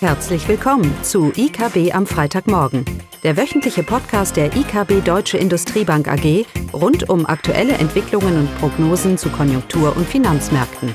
[0.00, 2.84] Herzlich willkommen zu IKB am Freitagmorgen,
[3.22, 9.30] der wöchentliche Podcast der IKB Deutsche Industriebank AG rund um aktuelle Entwicklungen und Prognosen zu
[9.30, 10.94] Konjunktur- und Finanzmärkten.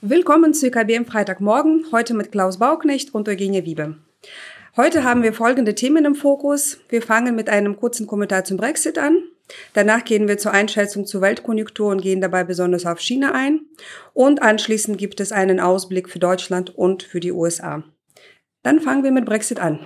[0.00, 3.96] Willkommen zu IKB am Freitagmorgen, heute mit Klaus Bauknecht und Eugenie Wiebe.
[4.76, 6.80] Heute haben wir folgende Themen im Fokus.
[6.88, 9.22] Wir fangen mit einem kurzen Kommentar zum Brexit an.
[9.72, 13.60] Danach gehen wir zur Einschätzung zur Weltkonjunktur und gehen dabei besonders auf China ein.
[14.14, 17.84] Und anschließend gibt es einen Ausblick für Deutschland und für die USA.
[18.64, 19.78] Dann fangen wir mit Brexit an.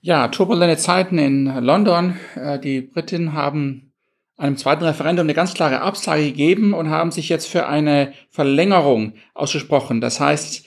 [0.00, 2.16] Ja, turbulente Zeiten in London.
[2.34, 3.92] Äh, die Briten haben
[4.38, 9.12] einem zweiten Referendum eine ganz klare Absage gegeben und haben sich jetzt für eine Verlängerung
[9.34, 10.00] ausgesprochen.
[10.00, 10.64] Das heißt,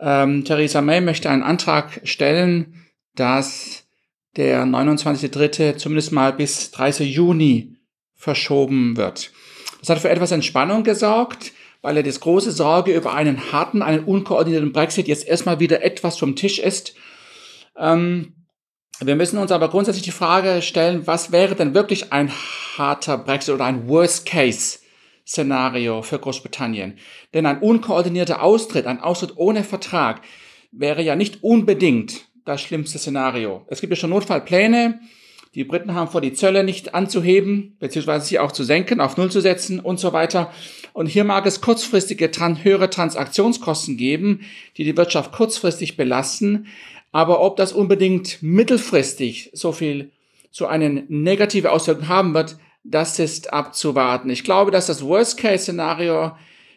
[0.00, 3.84] ähm, Theresa May möchte einen Antrag stellen, dass
[4.36, 5.76] der 29.3.
[5.76, 7.14] zumindest mal bis 30.
[7.14, 7.76] Juni
[8.14, 9.32] verschoben wird.
[9.80, 14.04] Das hat für etwas Entspannung gesorgt, weil er das große Sorge über einen harten, einen
[14.04, 16.94] unkoordinierten Brexit jetzt erstmal wieder etwas vom Tisch ist.
[17.76, 18.34] Ähm,
[19.00, 22.30] wir müssen uns aber grundsätzlich die Frage stellen, was wäre denn wirklich ein
[22.76, 23.88] harter Brexit oder ein
[25.30, 26.98] Worst-Case-Szenario für Großbritannien?
[27.34, 30.22] Denn ein unkoordinierter Austritt, ein Austritt ohne Vertrag,
[30.72, 33.64] wäre ja nicht unbedingt das schlimmste Szenario.
[33.68, 35.00] Es gibt ja schon Notfallpläne.
[35.54, 39.32] Die Briten haben vor, die Zölle nicht anzuheben, beziehungsweise sie auch zu senken, auf Null
[39.32, 40.52] zu setzen und so weiter.
[40.92, 42.30] Und hier mag es kurzfristige
[42.62, 44.40] höhere Transaktionskosten geben,
[44.76, 46.66] die die Wirtschaft kurzfristig belasten.
[47.10, 50.12] Aber ob das unbedingt mittelfristig so viel,
[50.52, 54.30] so eine negative Auswirkung haben wird, das ist abzuwarten.
[54.30, 56.32] Ich glaube, dass das Worst-Case-Szenario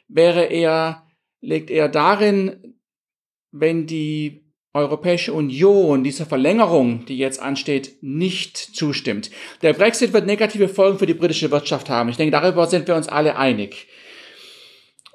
[0.07, 1.07] wäre eher,
[1.41, 2.75] liegt eher darin,
[3.51, 4.43] wenn die
[4.73, 9.29] Europäische Union dieser Verlängerung, die jetzt ansteht, nicht zustimmt.
[9.61, 12.09] Der Brexit wird negative Folgen für die britische Wirtschaft haben.
[12.09, 13.87] Ich denke, darüber sind wir uns alle einig.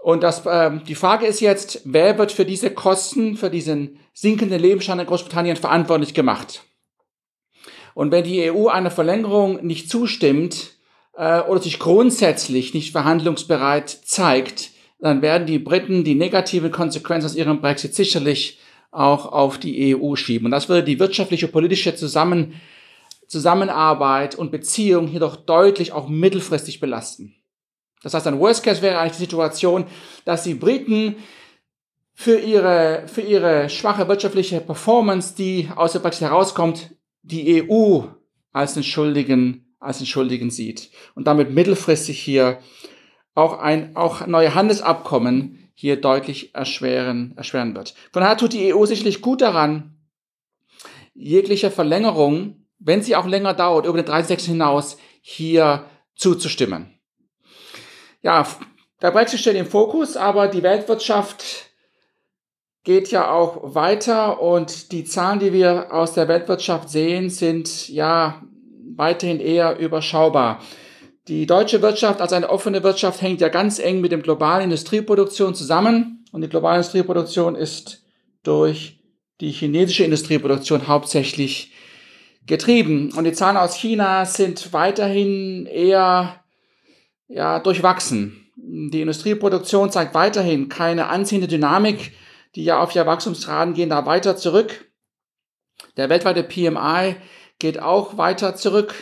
[0.00, 4.60] Und das, äh, die Frage ist jetzt, wer wird für diese Kosten, für diesen sinkenden
[4.60, 6.62] Lebensstand in Großbritannien verantwortlich gemacht?
[7.94, 10.77] Und wenn die EU einer Verlängerung nicht zustimmt
[11.18, 14.70] äh, oder sich grundsätzlich nicht verhandlungsbereit zeigt,
[15.00, 18.58] dann werden die Briten die negativen Konsequenzen aus ihrem Brexit sicherlich
[18.90, 20.46] auch auf die EU schieben.
[20.46, 22.54] Und das würde die wirtschaftliche, politische Zusammen
[23.26, 27.34] Zusammenarbeit und Beziehung jedoch deutlich auch mittelfristig belasten.
[28.02, 29.84] Das heißt, ein Worst Case wäre eigentlich die Situation,
[30.24, 31.16] dass die Briten
[32.14, 38.00] für ihre, für ihre schwache wirtschaftliche Performance, die aus der Brexit herauskommt, die EU
[38.52, 40.90] als den Schuldigen, als den Schuldigen sieht.
[41.14, 42.60] Und damit mittelfristig hier
[43.34, 47.94] auch ein, auch neue Handelsabkommen hier deutlich erschweren, erschweren wird.
[48.12, 49.96] Von daher tut die EU sicherlich gut daran,
[51.14, 55.84] jegliche Verlängerung, wenn sie auch länger dauert, über den 36 hinaus, hier
[56.16, 56.98] zuzustimmen.
[58.22, 58.46] Ja,
[59.00, 61.68] der Brexit steht im Fokus, aber die Weltwirtschaft
[62.82, 68.42] geht ja auch weiter und die Zahlen, die wir aus der Weltwirtschaft sehen, sind ja
[68.98, 70.60] weiterhin eher überschaubar.
[71.28, 75.54] Die deutsche Wirtschaft als eine offene Wirtschaft hängt ja ganz eng mit dem globalen Industrieproduktion
[75.54, 76.24] zusammen.
[76.32, 78.02] Und die globale Industrieproduktion ist
[78.42, 78.98] durch
[79.40, 81.72] die chinesische Industrieproduktion hauptsächlich
[82.46, 83.12] getrieben.
[83.14, 86.42] Und die Zahlen aus China sind weiterhin eher
[87.28, 88.50] ja, durchwachsen.
[88.56, 92.12] Die Industrieproduktion zeigt weiterhin keine anziehende Dynamik.
[92.54, 94.90] Die Jahr auf Jahr Wachstumsraten gehen da weiter zurück.
[95.96, 97.16] Der weltweite PMI
[97.58, 98.94] geht auch weiter zurück.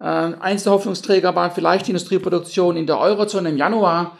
[0.00, 4.18] Äh, eins der Hoffnungsträger waren vielleicht die Industrieproduktion in der Eurozone im Januar.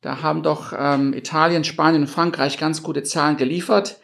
[0.00, 4.00] Da haben doch ähm, Italien, Spanien und Frankreich ganz gute Zahlen geliefert.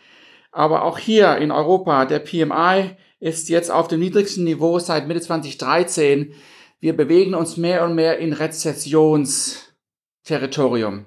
[0.53, 5.21] Aber auch hier in Europa, der PMI ist jetzt auf dem niedrigsten Niveau seit Mitte
[5.21, 6.35] 2013.
[6.81, 11.07] Wir bewegen uns mehr und mehr in Rezessionsterritorium.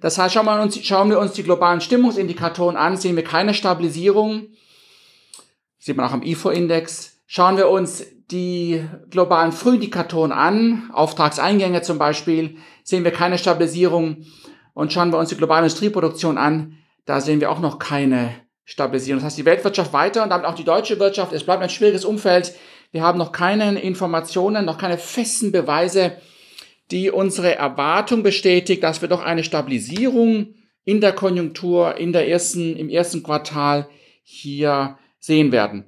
[0.00, 3.54] Das heißt, schauen wir, uns, schauen wir uns die globalen Stimmungsindikatoren an, sehen wir keine
[3.54, 4.48] Stabilisierung.
[5.78, 7.13] Sieht man auch am IFO-Index.
[7.26, 14.24] Schauen wir uns die globalen Frühindikatoren an, Auftragseingänge zum Beispiel, sehen wir keine Stabilisierung.
[14.72, 18.34] Und schauen wir uns die globale Industrieproduktion an, da sehen wir auch noch keine
[18.64, 19.20] Stabilisierung.
[19.20, 22.04] Das heißt, die Weltwirtschaft weiter und damit auch die deutsche Wirtschaft, es bleibt ein schwieriges
[22.04, 22.54] Umfeld.
[22.90, 26.16] Wir haben noch keine Informationen, noch keine festen Beweise,
[26.90, 30.54] die unsere Erwartung bestätigt, dass wir doch eine Stabilisierung
[30.84, 33.88] in der Konjunktur in der ersten, im ersten Quartal
[34.22, 35.86] hier sehen werden.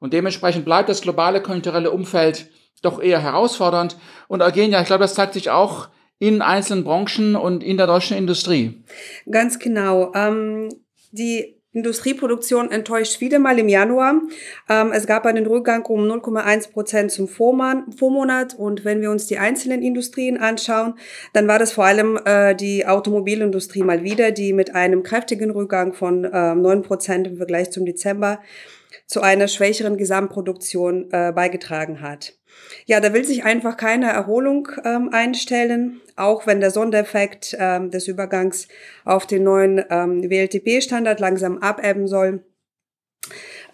[0.00, 2.48] Und dementsprechend bleibt das globale konjunkturelle Umfeld
[2.82, 3.96] doch eher herausfordernd.
[4.28, 8.16] Und Eugenia, ich glaube, das zeigt sich auch in einzelnen Branchen und in der deutschen
[8.16, 8.82] Industrie.
[9.30, 10.12] Ganz genau.
[10.14, 10.68] Ähm,
[11.10, 14.20] die Industrieproduktion enttäuscht wieder mal im Januar.
[14.68, 18.54] Ähm, es gab einen Rückgang um 0,1 Prozent zum Vormonat.
[18.54, 20.94] Und wenn wir uns die einzelnen Industrien anschauen,
[21.32, 25.92] dann war das vor allem äh, die Automobilindustrie mal wieder, die mit einem kräftigen Rückgang
[25.92, 28.40] von äh, 9 Prozent im Vergleich zum Dezember
[29.06, 32.37] zu einer schwächeren Gesamtproduktion äh, beigetragen hat.
[32.86, 38.08] Ja, da will sich einfach keine Erholung ähm, einstellen, auch wenn der Sondereffekt ähm, des
[38.08, 38.68] Übergangs
[39.04, 42.44] auf den neuen ähm, WLTP-Standard langsam abebben soll.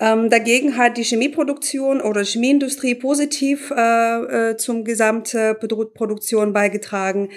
[0.01, 7.29] Ähm, dagegen hat die Chemieproduktion oder Chemieindustrie positiv äh, äh, zum Gesamtproduktion beigetragen,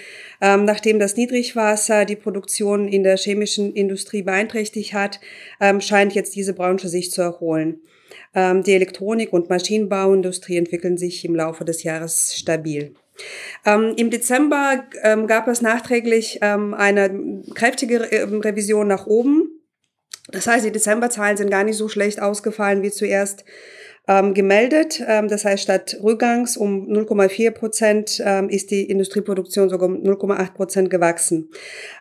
[0.42, 5.20] ähm, nachdem das Niedrigwasser die Produktion in der chemischen Industrie beeinträchtigt hat,
[5.60, 7.82] ähm, scheint jetzt diese Branche sich zu erholen.
[8.34, 12.94] Ähm, die Elektronik- und Maschinenbauindustrie entwickeln sich im Laufe des Jahres stabil.
[13.66, 19.50] Ähm, Im Dezember ähm, gab es nachträglich ähm, eine kräftige Re ähm, Revision nach oben.
[20.30, 23.46] Das heißt, die Dezemberzahlen sind gar nicht so schlecht ausgefallen wie zuerst
[24.10, 25.00] ähm, gemeldet.
[25.00, 28.20] Das heißt, statt Rückgangs um 0,4 Prozent
[28.50, 31.50] ist die Industrieproduktion sogar um 0,8 Prozent gewachsen.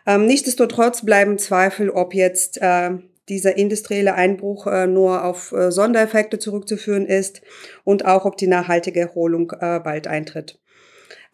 [0.05, 2.97] Nichtsdestotrotz bleiben Zweifel, ob jetzt äh,
[3.29, 7.41] dieser industrielle Einbruch äh, nur auf äh, Sondereffekte zurückzuführen ist
[7.83, 10.59] und auch ob die nachhaltige Erholung äh, bald eintritt.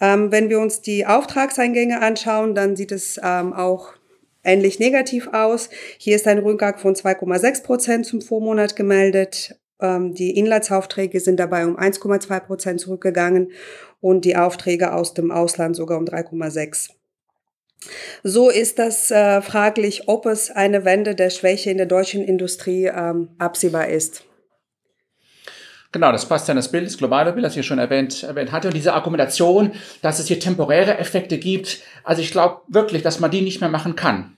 [0.01, 3.93] Ähm, wenn wir uns die Auftragseingänge anschauen, dann sieht es ähm, auch
[4.43, 5.69] ähnlich negativ aus.
[5.97, 9.55] Hier ist ein Rückgang von 2,6 Prozent zum Vormonat gemeldet.
[9.79, 13.51] Ähm, die Inlandsaufträge sind dabei um 1,2 Prozent zurückgegangen
[14.01, 16.89] und die Aufträge aus dem Ausland sogar um 3,6.
[18.23, 22.85] So ist das äh, fraglich, ob es eine Wende der Schwäche in der deutschen Industrie
[22.85, 24.23] ähm, absehbar ist.
[25.91, 28.51] Genau, das passt ja in das Bild, das globale Bild, das ich schon erwähnt, erwähnt
[28.51, 28.67] hatte.
[28.67, 33.29] Und diese Argumentation, dass es hier temporäre Effekte gibt, also ich glaube wirklich, dass man
[33.29, 34.37] die nicht mehr machen kann.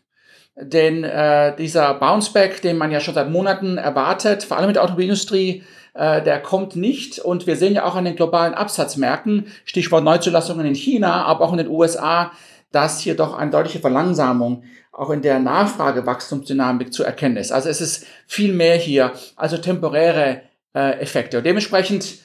[0.58, 4.84] Denn äh, dieser Bounceback, den man ja schon seit Monaten erwartet, vor allem mit der
[4.84, 5.64] Automobilindustrie,
[5.94, 7.20] äh, der kommt nicht.
[7.20, 11.52] Und wir sehen ja auch an den globalen Absatzmärkten, Stichwort Neuzulassungen in China, aber auch
[11.52, 12.32] in den USA,
[12.76, 17.54] dass hier doch eine deutliche Verlangsamung auch in der Nachfragewachstumsdynamik zu erkennen ist.
[17.54, 20.42] Also es ist viel mehr hier, also temporäre
[20.74, 21.38] äh, Effekte.
[21.38, 22.20] Und dementsprechend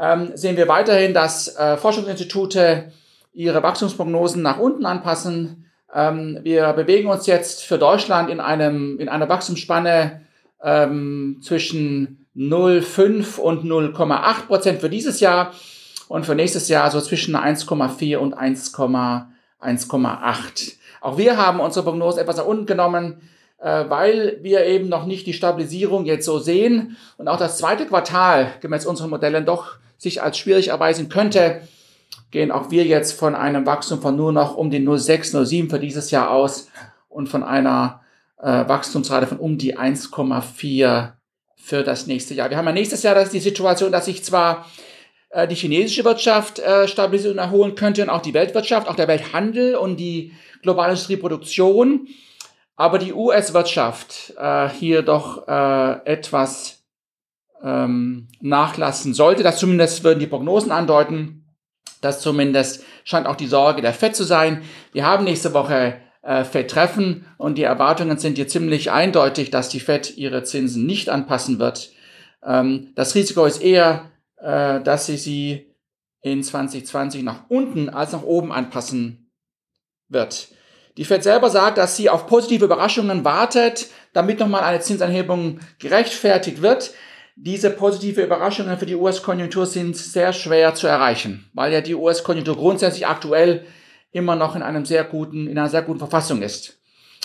[0.00, 2.92] ähm, sehen wir weiterhin, dass äh, Forschungsinstitute
[3.32, 5.66] ihre Wachstumsprognosen nach unten anpassen.
[5.92, 10.20] Ähm, wir bewegen uns jetzt für Deutschland in, einem, in einer Wachstumsspanne
[10.62, 15.52] ähm, zwischen 0,5 und 0,8 Prozent für dieses Jahr
[16.06, 19.35] und für nächstes Jahr so zwischen 1,4 und 1,8
[19.66, 20.74] 1,8.
[21.00, 23.28] Auch wir haben unsere Prognose etwas nach unten genommen,
[23.58, 27.86] äh, weil wir eben noch nicht die Stabilisierung jetzt so sehen und auch das zweite
[27.86, 31.62] Quartal gemäß unseren Modellen doch sich als schwierig erweisen könnte,
[32.30, 35.78] gehen auch wir jetzt von einem Wachstum von nur noch um die 0,6, 0,7 für
[35.78, 36.68] dieses Jahr aus
[37.08, 38.00] und von einer
[38.38, 41.12] äh, Wachstumsrate von um die 1,4
[41.56, 42.50] für das nächste Jahr.
[42.50, 44.66] Wir haben ja nächstes Jahr das die Situation, dass sich zwar
[45.48, 49.74] die chinesische Wirtschaft äh, stabilisieren und erholen könnte und auch die Weltwirtschaft, auch der Welthandel
[49.74, 50.32] und die
[50.62, 52.08] globale Industrieproduktion.
[52.76, 56.84] Aber die US-Wirtschaft äh, hier doch äh, etwas
[57.62, 59.42] ähm, nachlassen sollte.
[59.42, 61.44] Das zumindest würden die Prognosen andeuten.
[62.00, 64.62] Das zumindest scheint auch die Sorge der FED zu sein.
[64.92, 69.80] Wir haben nächste Woche äh, FED-Treffen und die Erwartungen sind hier ziemlich eindeutig, dass die
[69.80, 71.90] FED ihre Zinsen nicht anpassen wird.
[72.44, 75.74] Ähm, das Risiko ist eher äh, dass sie sie
[76.22, 79.30] in 2020 nach unten als nach oben anpassen
[80.08, 80.48] wird.
[80.96, 86.62] Die Fed selber sagt, dass sie auf positive Überraschungen wartet, damit nochmal eine Zinsanhebung gerechtfertigt
[86.62, 86.94] wird.
[87.36, 92.56] Diese positive Überraschungen für die US-Konjunktur sind sehr schwer zu erreichen, weil ja die US-Konjunktur
[92.56, 93.66] grundsätzlich aktuell
[94.10, 96.78] immer noch in einem sehr guten, in einer sehr guten Verfassung ist.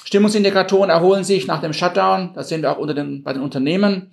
[0.04, 4.12] Stimmungsindikatoren erholen sich nach dem Shutdown, das sehen wir auch unter den, bei den Unternehmen.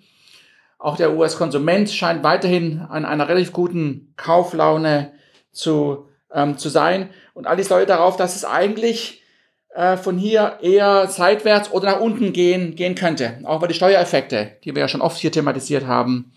[0.78, 5.12] Auch der US-Konsument scheint weiterhin an einer relativ guten Kauflaune
[5.50, 7.11] zu, ähm, zu sein.
[7.35, 9.23] Und all dies deutet darauf, dass es eigentlich
[9.75, 13.40] äh, von hier eher seitwärts oder nach unten gehen, gehen könnte.
[13.44, 16.32] Auch weil die Steuereffekte, die wir ja schon oft hier thematisiert haben,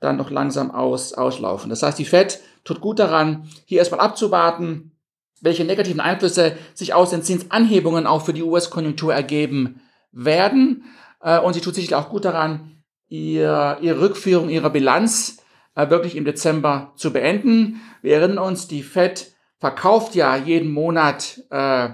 [0.00, 1.70] dann noch langsam aus, auslaufen.
[1.70, 4.92] Das heißt, die Fed tut gut daran, hier erstmal abzuwarten,
[5.40, 10.84] welche negativen Einflüsse sich aus den Zinsanhebungen auch für die US-Konjunktur ergeben werden.
[11.20, 12.73] Äh, und sie tut sicherlich auch gut daran,
[13.14, 15.38] ihr, ihre Rückführung ihrer Bilanz
[15.74, 17.80] äh, wirklich im Dezember zu beenden.
[18.02, 21.90] Wir erinnern uns, die Fed verkauft ja jeden Monat äh,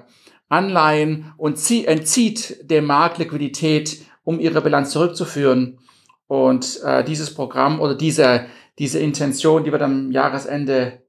[0.48, 5.78] Anleihen und zieh, entzieht dem Markt Liquidität, um ihre Bilanz zurückzuführen.
[6.26, 8.46] Und äh, dieses Programm oder diese,
[8.78, 11.02] diese Intention, die wird am Jahresende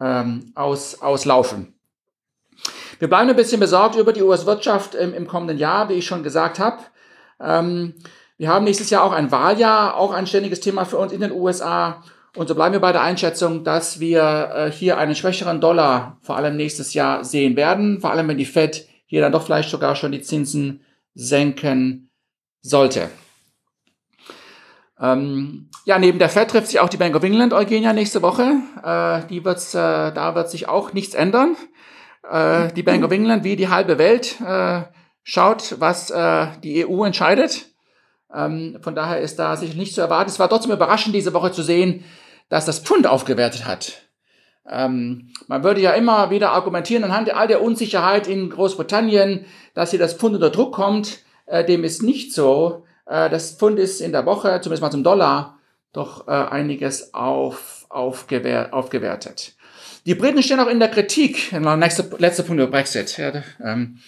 [0.00, 1.74] ähm, aus, auslaufen.
[2.98, 6.22] Wir bleiben ein bisschen besorgt über die US-Wirtschaft im, im kommenden Jahr, wie ich schon
[6.22, 6.78] gesagt habe.
[7.40, 7.94] Ähm,
[8.40, 11.30] Wir haben nächstes Jahr auch ein Wahljahr, auch ein ständiges Thema für uns in den
[11.30, 12.02] USA.
[12.34, 16.38] Und so bleiben wir bei der Einschätzung, dass wir äh, hier einen schwächeren Dollar vor
[16.38, 19.94] allem nächstes Jahr sehen werden, vor allem wenn die Fed hier dann doch vielleicht sogar
[19.94, 20.80] schon die Zinsen
[21.12, 22.08] senken
[22.62, 23.10] sollte.
[24.98, 28.54] Ähm, ja, neben der Fed trifft sich auch die Bank of England, Eugenia, nächste Woche.
[28.82, 29.78] Äh, die wird's, äh,
[30.12, 31.56] da wird sich auch nichts ändern.
[32.26, 34.84] Äh, die Bank of England, wie die halbe Welt, äh,
[35.24, 37.69] schaut, was äh, die EU entscheidet.
[38.34, 40.30] Ähm, von daher ist da sicher nicht zu erwarten.
[40.30, 42.04] Es war trotzdem überraschend, diese Woche zu sehen,
[42.48, 44.02] dass das Pfund aufgewertet hat.
[44.68, 49.98] Ähm, man würde ja immer wieder argumentieren anhand all der Unsicherheit in Großbritannien, dass hier
[49.98, 51.20] das Pfund unter Druck kommt.
[51.46, 52.84] Äh, dem ist nicht so.
[53.06, 55.58] Äh, das Pfund ist in der Woche, zumindest mal zum Dollar,
[55.92, 59.54] doch äh, einiges auf, aufgewer aufgewertet.
[60.06, 61.52] Die Briten stehen auch in der Kritik.
[61.52, 63.18] Letzter Punkt über Brexit.
[63.18, 63.98] Ja, ähm,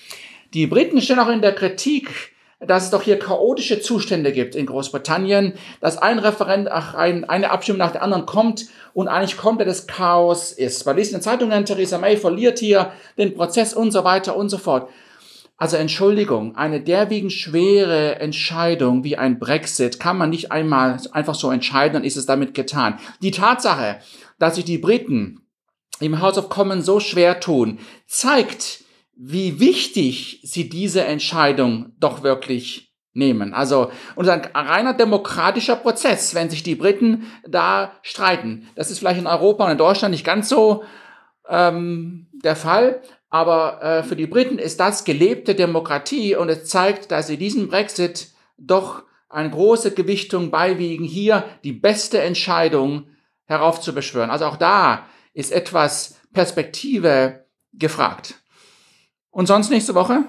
[0.55, 2.32] die Briten stehen auch in der Kritik,
[2.67, 7.51] dass es doch hier chaotische Zustände gibt in Großbritannien, dass ein Referent, ach, ein, eine
[7.51, 10.87] Abstimmung nach der anderen kommt und eigentlich komplettes Chaos ist.
[10.87, 14.49] Weil lesen in den Zeitungen, Theresa May verliert hier den Prozess und so weiter und
[14.49, 14.89] so fort.
[15.57, 21.51] Also Entschuldigung, eine derwiegend schwere Entscheidung wie ein Brexit kann man nicht einmal einfach so
[21.53, 22.99] entscheiden, dann ist es damit getan.
[23.23, 23.99] Die Tatsache,
[24.41, 25.47] dass sich die Briten
[26.01, 28.82] im House of Commons so schwer tun, zeigt,
[29.25, 33.55] wie wichtig sie diese Entscheidung doch wirklich nehmen.
[33.55, 38.69] Also, und ein reiner demokratischer Prozess, wenn sich die Briten da streiten.
[38.75, 40.83] Das ist vielleicht in Europa und in Deutschland nicht ganz so
[41.49, 43.01] ähm, der Fall,
[43.31, 47.69] aber äh, für die Briten ist das gelebte Demokratie und es zeigt, dass sie diesen
[47.69, 53.07] Brexit doch eine große Gewichtung beiwiegen, hier die beste Entscheidung
[53.45, 54.31] heraufzubeschwören.
[54.31, 58.42] Also auch da ist etwas Perspektive gefragt.
[59.33, 60.25] Und sonst nächste Woche?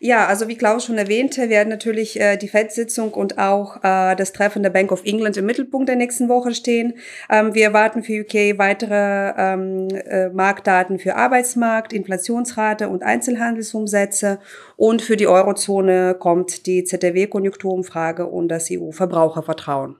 [0.00, 4.34] Ja, also wie Klaus schon erwähnte, werden natürlich äh, die FED-Sitzung und auch äh, das
[4.34, 6.94] Treffen der Bank of England im Mittelpunkt der nächsten Woche stehen.
[7.30, 14.40] Ähm, wir erwarten für UK weitere ähm, äh, Marktdaten für Arbeitsmarkt, Inflationsrate und Einzelhandelsumsätze.
[14.76, 19.96] Und für die Eurozone kommt die ZDW-Konjunkturumfrage und das EU-Verbrauchervertrauen.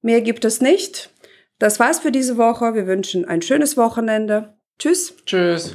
[0.00, 1.12] Mehr gibt es nicht.
[1.58, 2.72] Das war's für diese Woche.
[2.72, 4.54] Wir wünschen ein schönes Wochenende.
[4.78, 5.14] Tschüss.
[5.26, 5.74] Tschüss.